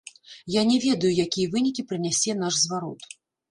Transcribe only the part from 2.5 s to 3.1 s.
зварот.